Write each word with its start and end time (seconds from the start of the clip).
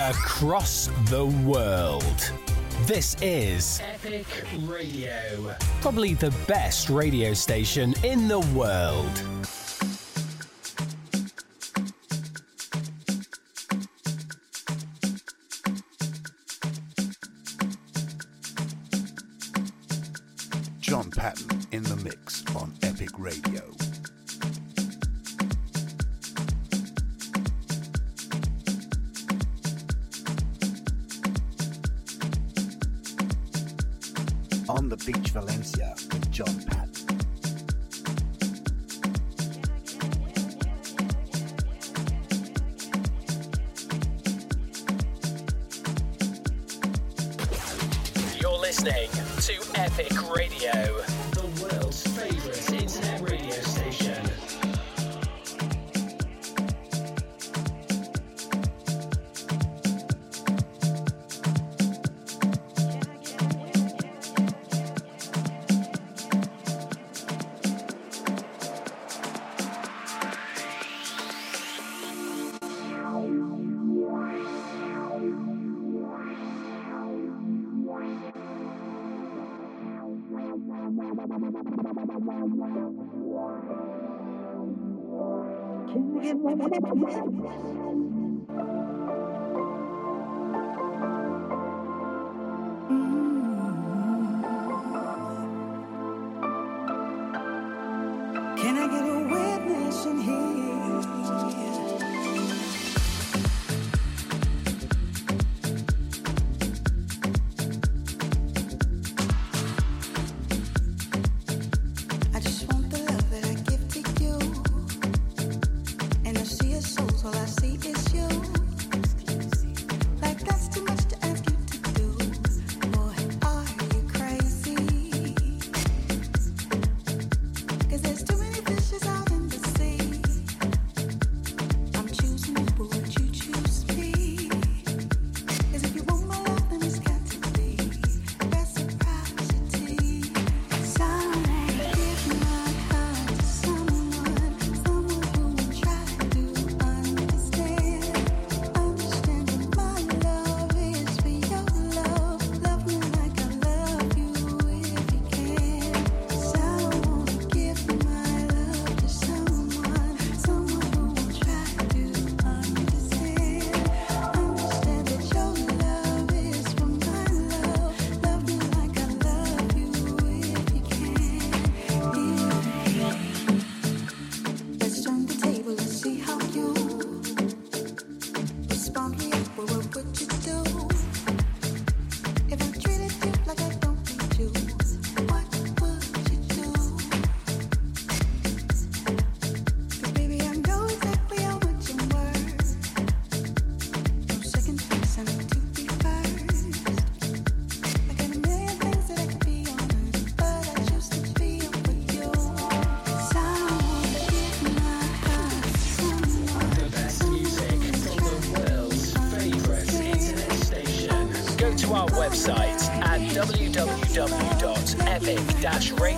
across 0.00 0.88
the 1.08 1.24
world. 1.44 2.32
This 2.82 3.16
is 3.22 3.80
Epic 3.82 4.26
Radio, 4.60 5.56
probably 5.80 6.12
the 6.12 6.32
best 6.46 6.90
radio 6.90 7.32
station 7.32 7.94
in 8.04 8.28
the 8.28 8.40
world. 8.54 9.22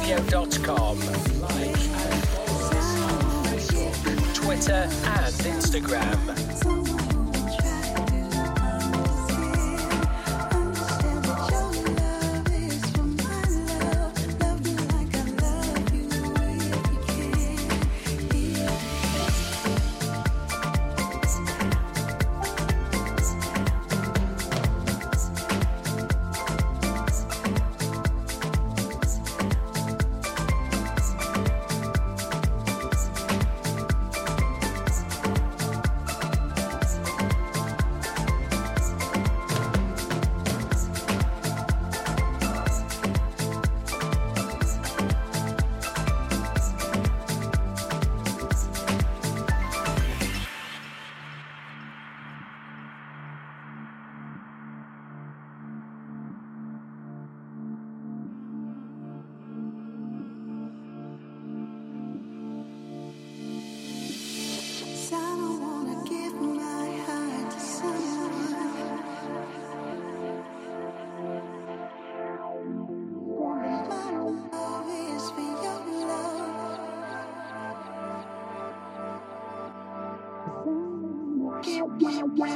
Radio. 0.08 0.47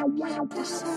You 0.04 0.92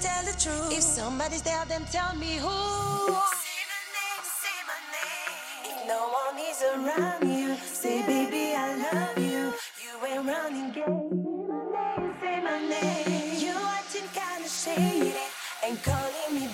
tell 0.00 0.24
the 0.24 0.32
truth. 0.38 0.72
If 0.72 0.82
somebody's 0.82 1.42
there, 1.42 1.64
then 1.68 1.84
tell 1.92 2.14
me 2.16 2.36
who. 2.36 2.48
Say 2.48 3.60
my 3.72 3.82
name, 3.96 4.24
say 4.42 4.58
my 4.70 4.80
name. 4.96 5.88
No 5.88 6.00
one 6.22 6.38
is 6.50 6.62
around 6.62 7.28
you, 7.28 7.56
say, 7.56 8.02
baby, 8.06 8.54
I 8.56 8.68
love 8.86 9.18
you. 9.18 9.52
You 9.84 9.92
ain't 10.08 10.26
running 10.26 10.72
gay. 10.72 10.82
Say 10.82 11.46
my 11.48 11.60
name, 11.76 12.14
say 12.20 12.40
my 12.48 12.58
name. 12.68 13.40
You 13.44 13.54
acting 13.78 14.08
kinda 14.18 14.48
shady 14.48 15.14
and 15.66 15.82
calling 15.82 16.32
me. 16.34 16.49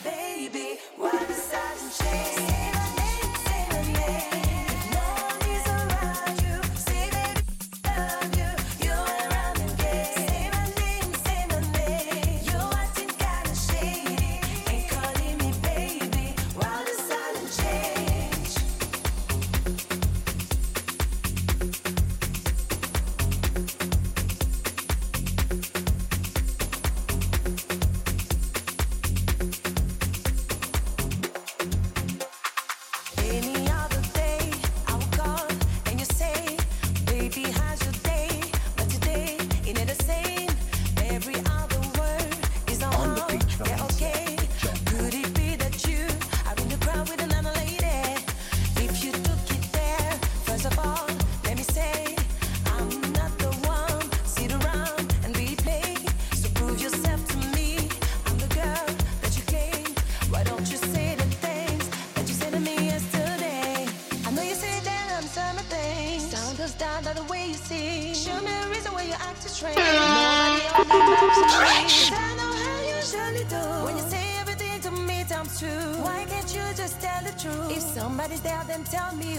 tell 78.90 79.12
me 79.16 79.35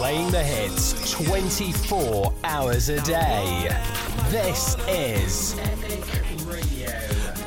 playing 0.00 0.30
the 0.30 0.42
hits 0.42 1.10
24 1.10 2.32
hours 2.44 2.88
a 2.88 2.98
day. 3.02 3.68
This 4.30 4.74
is 4.88 5.54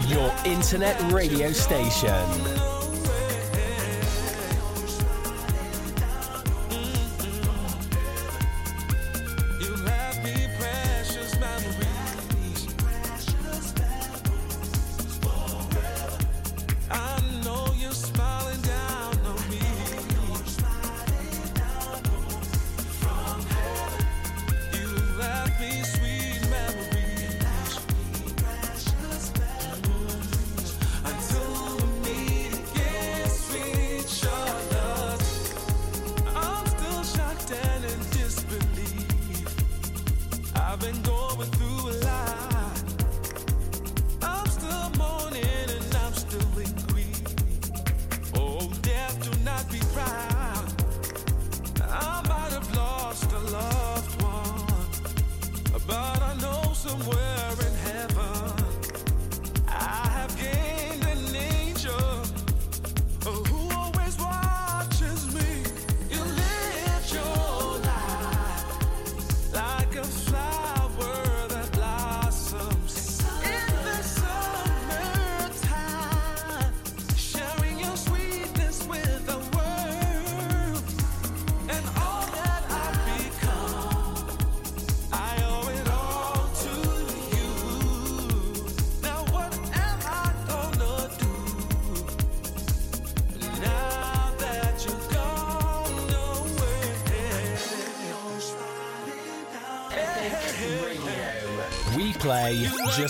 your 0.08 0.32
internet 0.46 1.02
radio 1.12 1.52
station. 1.52 2.63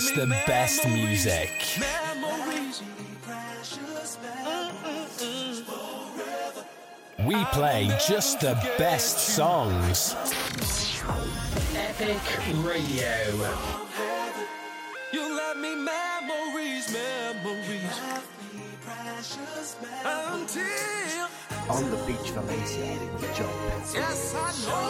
Just 0.04 0.16
the 0.16 0.26
best 0.46 0.86
music. 0.86 1.50
Memories. 1.80 2.82
We 7.26 7.42
play 7.46 7.88
just 8.06 8.40
the 8.40 8.52
best 8.76 9.18
songs. 9.34 10.14
Epic 11.74 12.20
Radio. 12.56 13.14
You 15.14 15.36
left 15.36 15.56
me 15.56 15.74
memories, 15.74 16.92
memories. 16.92 17.96
Until, 20.04 21.28
On 21.70 21.90
the 21.90 21.96
beach, 22.06 22.30
Valencia, 22.32 22.98
with 23.14 23.34
John 23.34 23.48
Patton. 23.48 23.94
yes, 23.94 24.34
I 24.34 24.68
know. 24.68 24.83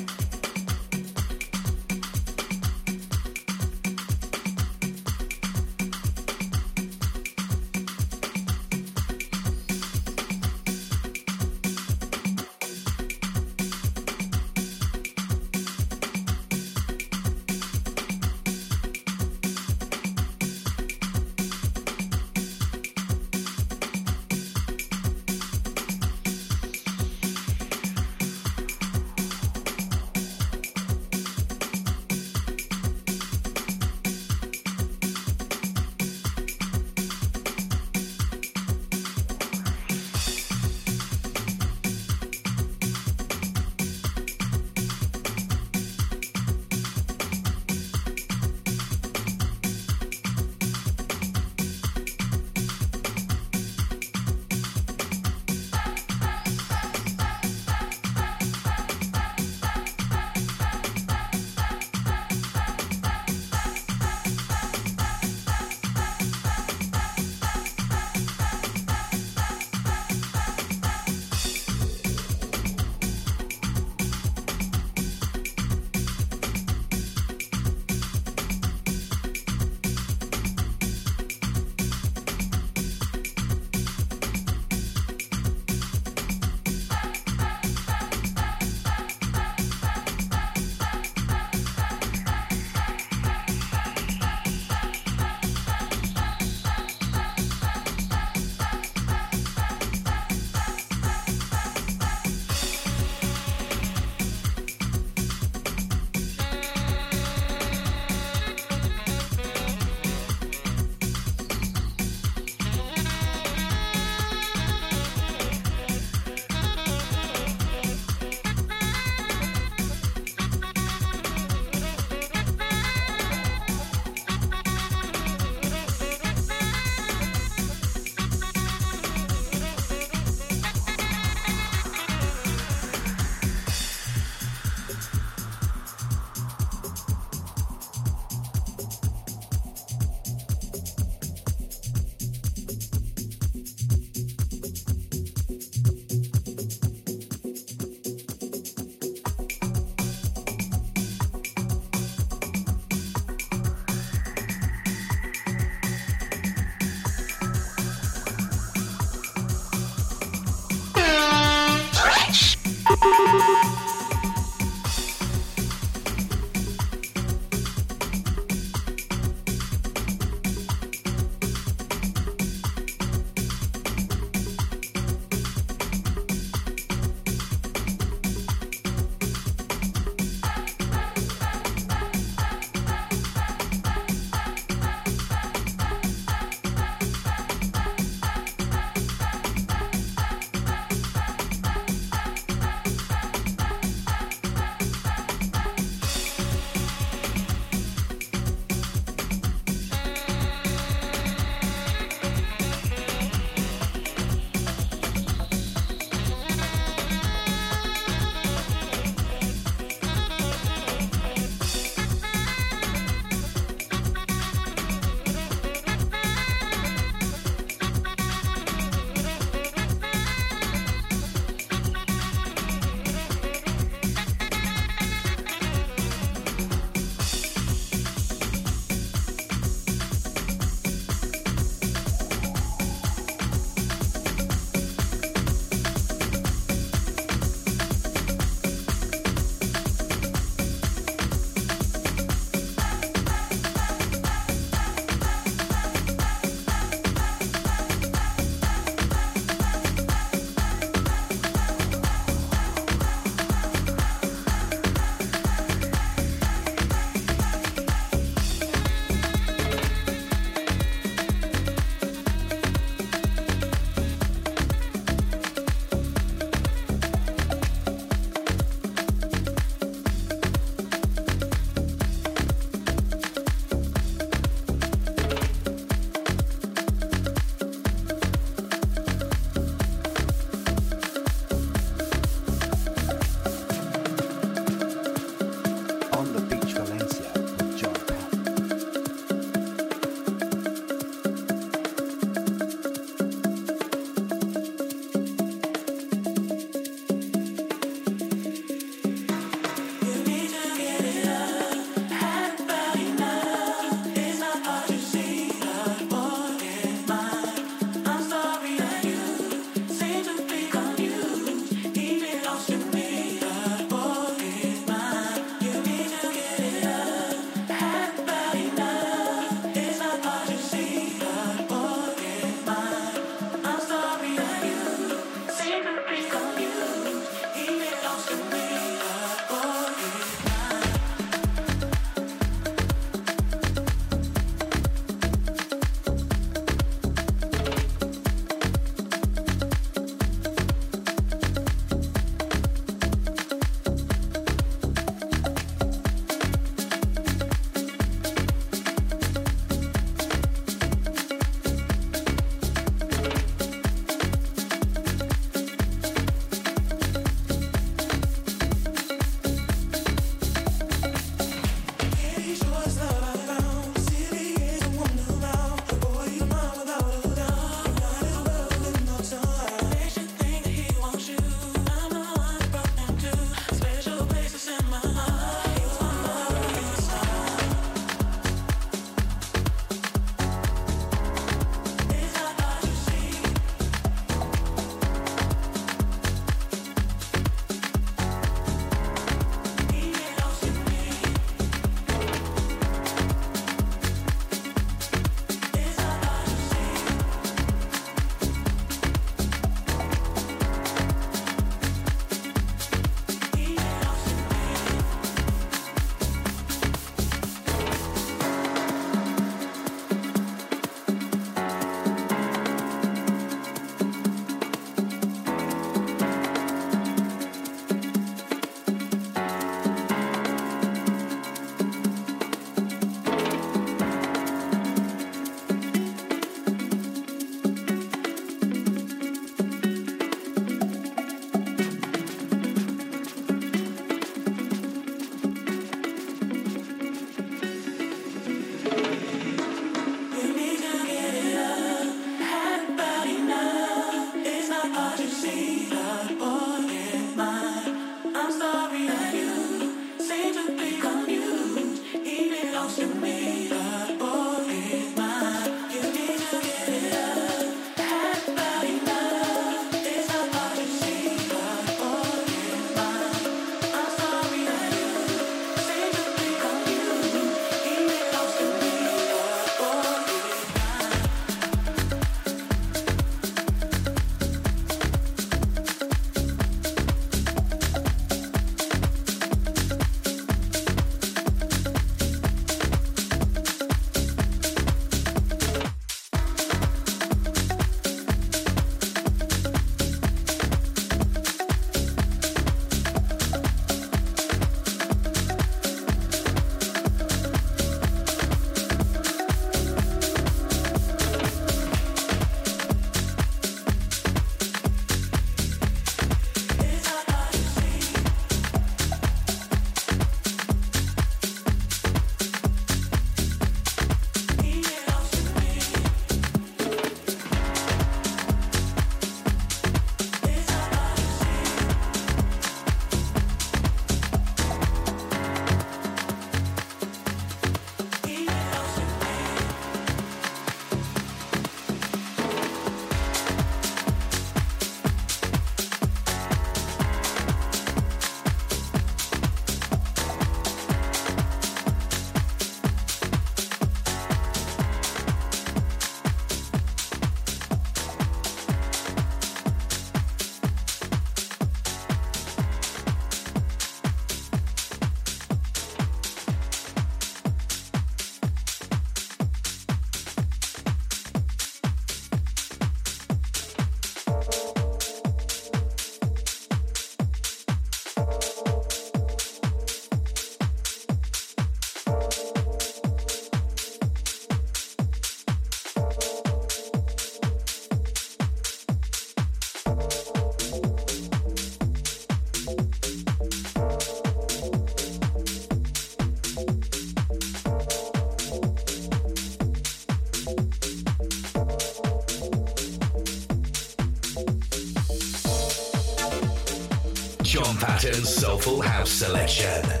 Patton's 598.01 598.33
Soulful 598.33 598.81
House 598.81 599.11
Selection. 599.11 600.00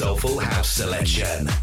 Soulful 0.00 0.38
House 0.38 0.70
Selection. 0.70 1.59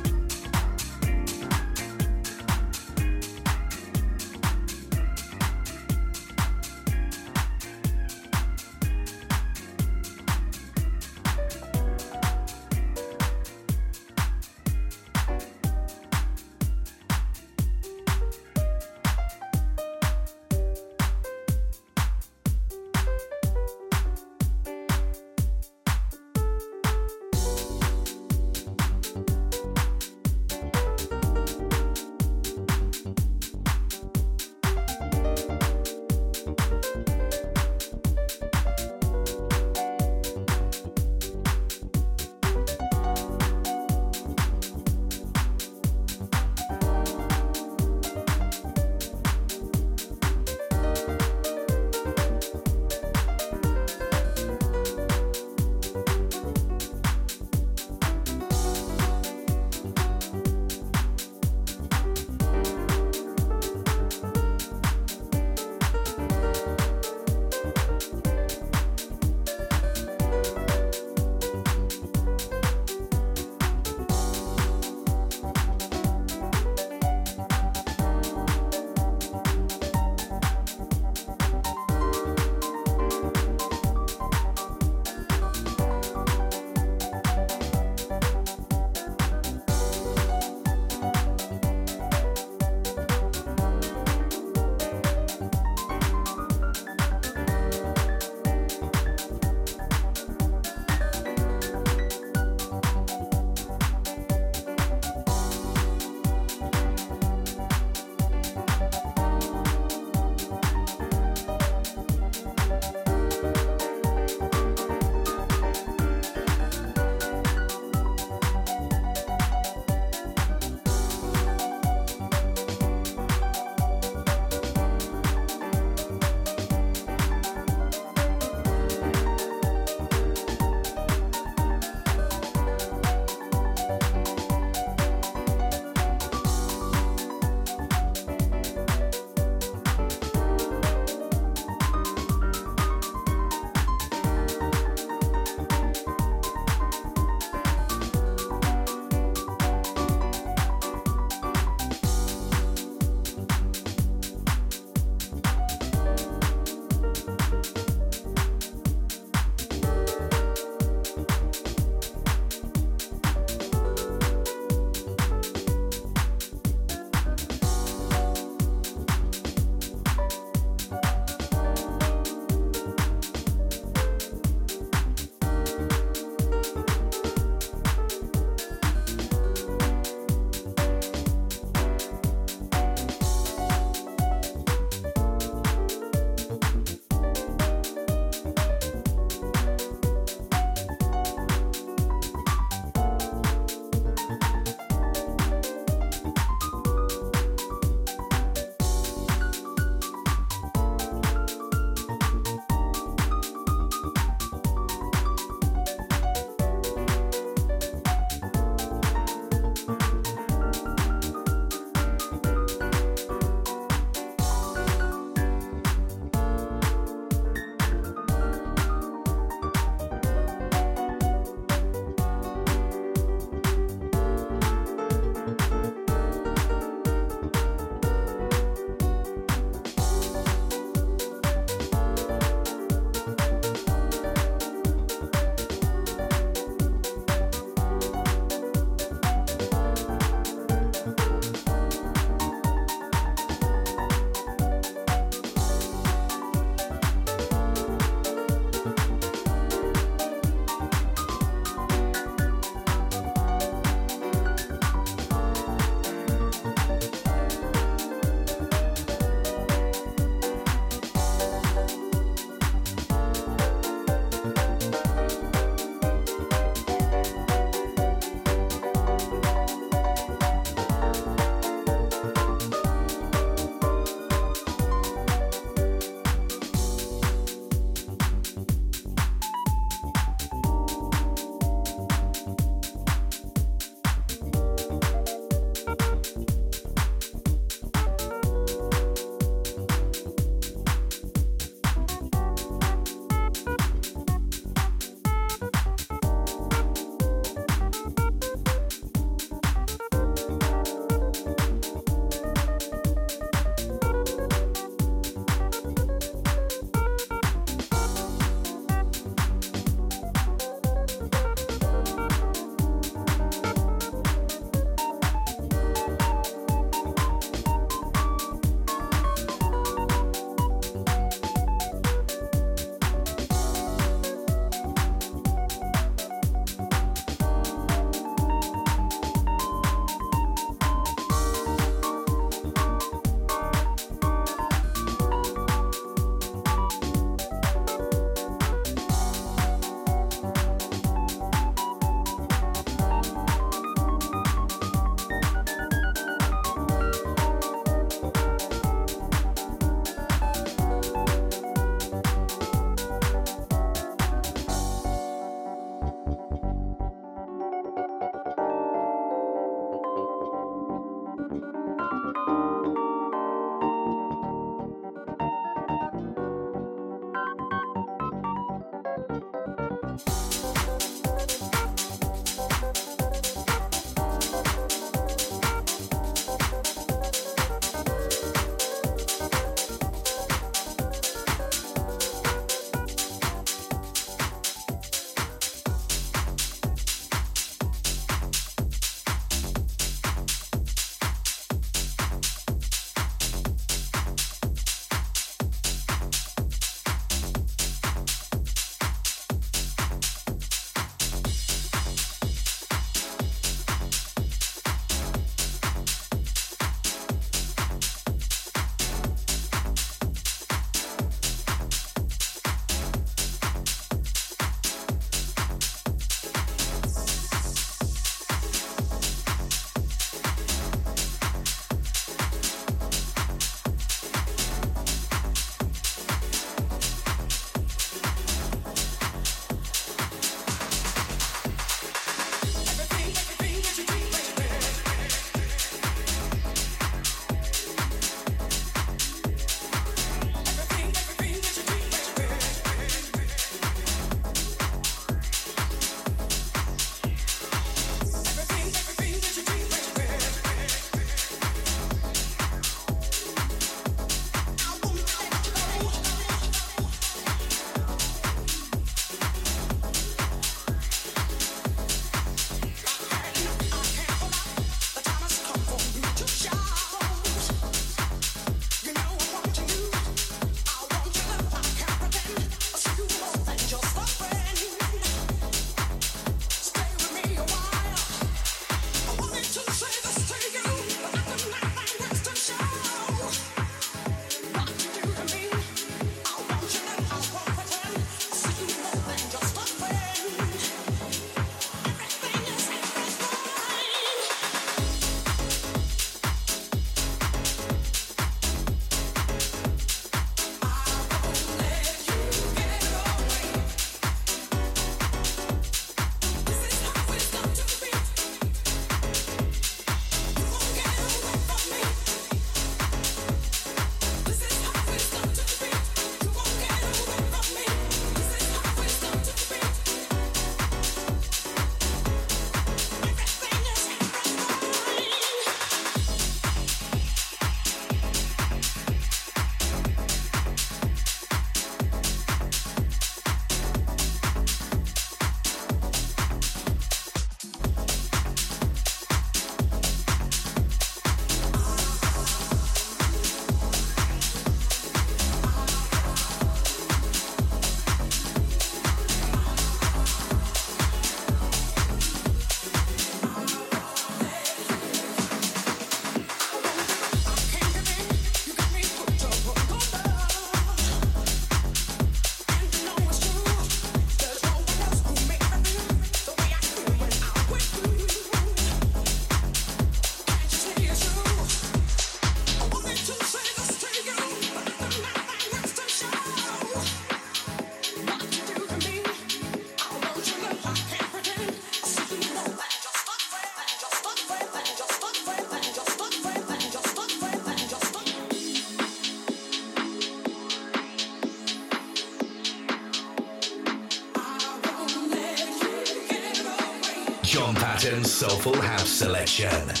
Patton's 598.21 598.33
Soulful 598.33 598.79
House 598.81 599.09
Selection. 599.09 600.00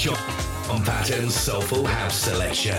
John 0.00 0.16
Patton's 0.82 1.34
Soulful 1.34 1.84
House 1.84 2.14
Selection. 2.16 2.72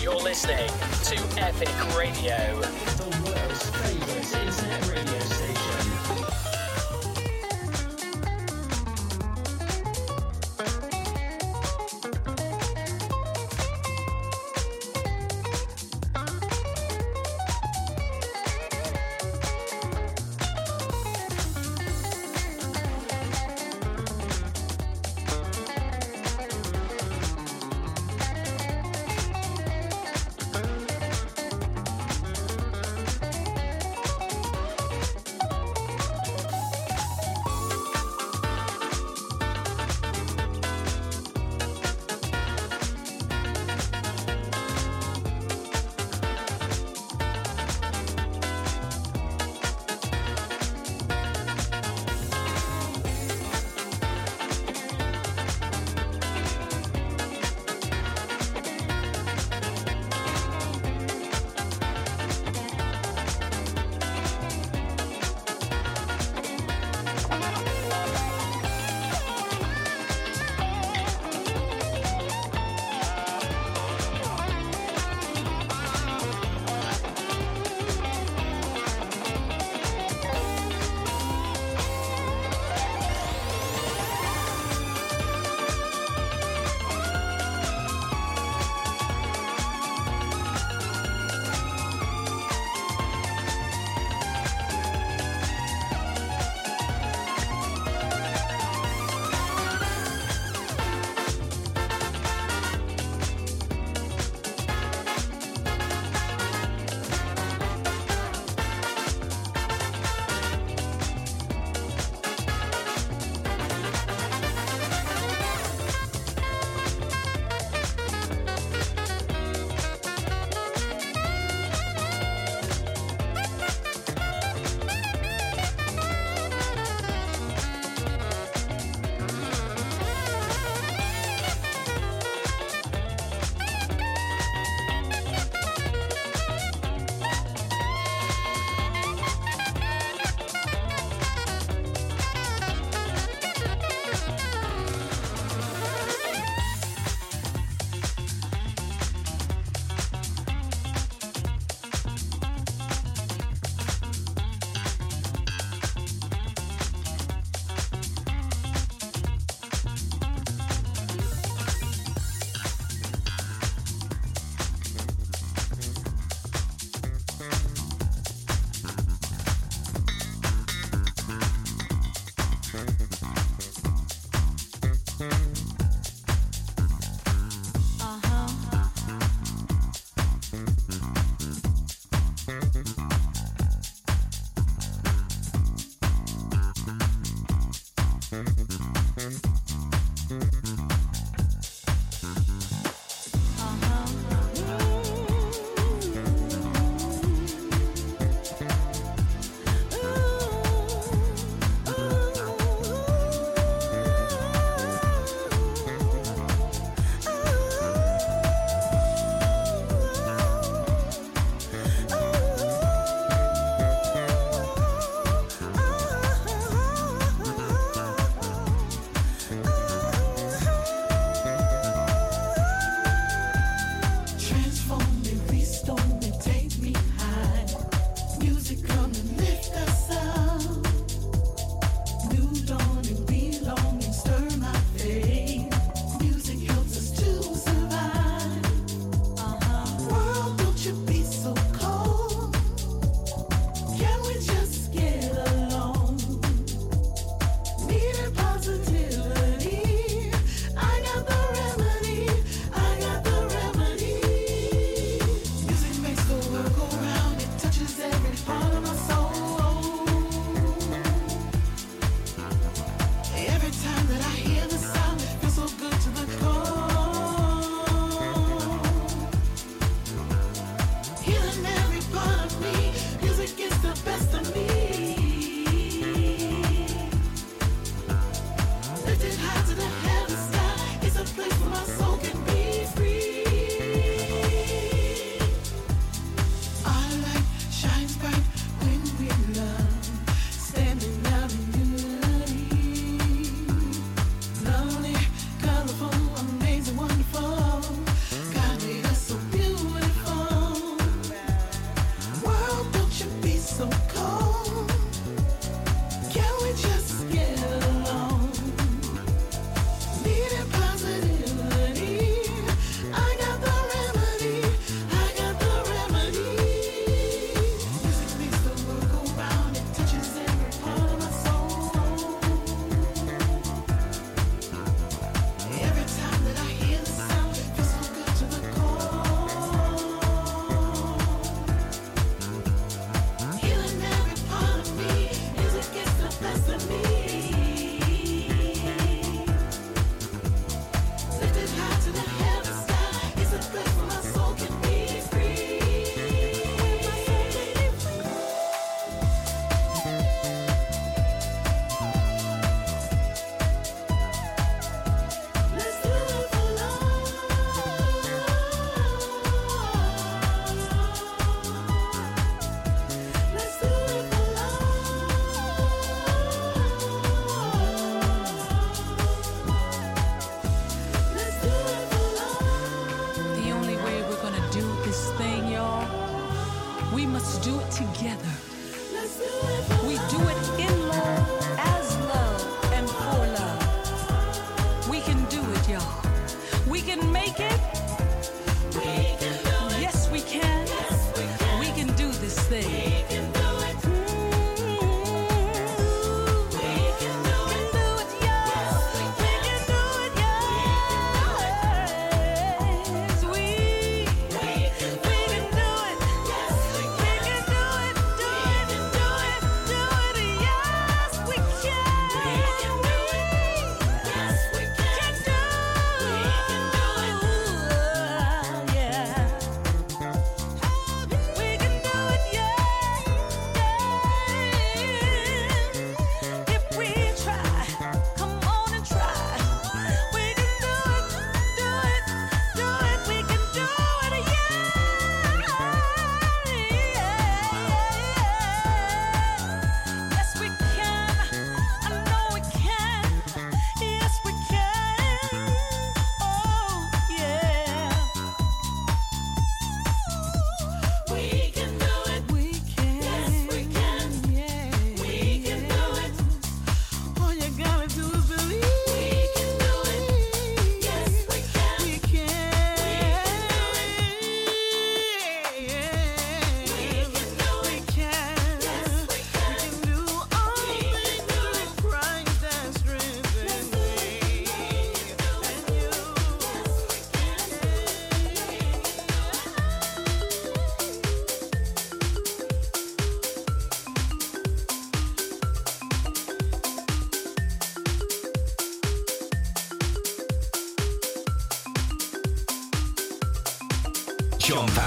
You're 0.00 0.14
listening 0.22 0.68
to 0.68 1.16
Epic 1.42 1.98
Radio, 1.98 2.60
the 2.60 3.08
world's 3.24 3.70
favourite 3.70 4.46
internet 4.46 4.88
radio 4.88 5.18
station. 5.18 5.41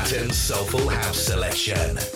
Patton's 0.05 0.37
Soulful 0.37 0.87
House 0.87 1.17
Selection. 1.17 2.14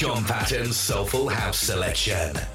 John 0.00 0.24
Patton's 0.24 0.78
Soulful 0.78 1.28
House 1.28 1.58
Selection. 1.58 2.49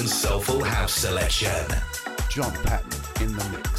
Soulful 0.00 0.64
House 0.64 0.92
Selection. 0.92 1.66
John 2.28 2.52
Patton 2.64 3.22
in 3.22 3.36
the 3.36 3.48
mix 3.50 3.73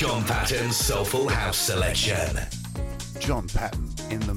John 0.00 0.24
Patton's 0.24 0.78
Soulful 0.78 1.28
House 1.28 1.58
Selection. 1.58 2.38
John 3.18 3.46
Patton 3.48 3.86
in 4.08 4.20
the 4.20 4.32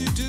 you 0.00 0.06
do. 0.10 0.27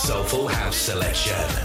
soulful 0.00 0.48
house 0.48 0.76
selection. 0.78 1.59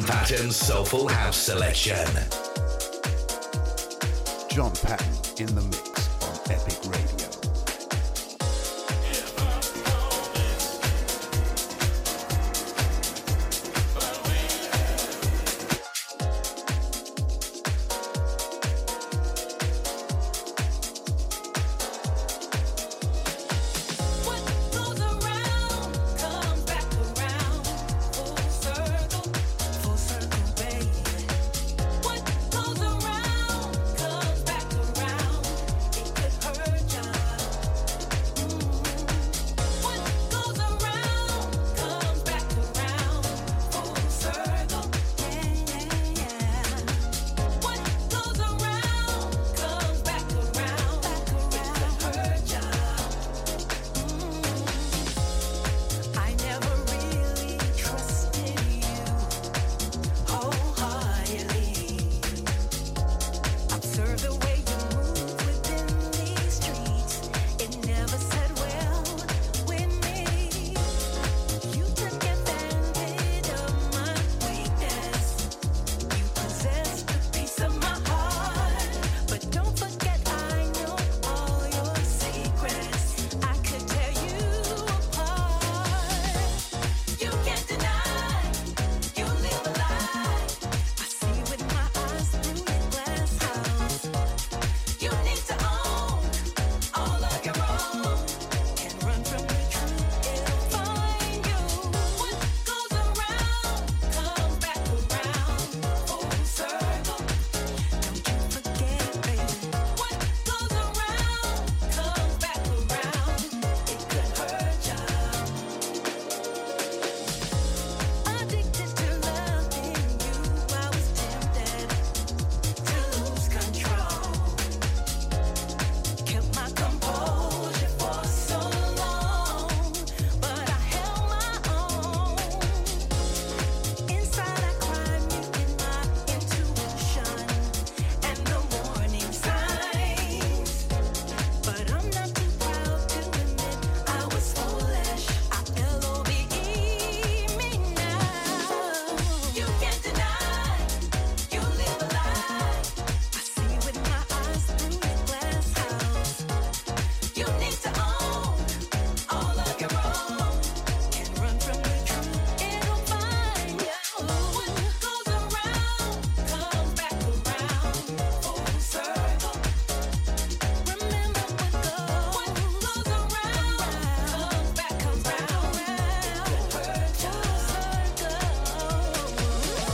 John 0.00 0.08
Patton's 0.08 0.56
Soulful 0.56 1.08
House 1.08 1.36
Selection. 1.36 2.06
John 4.48 4.72
Patton 4.82 5.46
in 5.46 5.54
the 5.54 5.60
mix. 5.60 5.79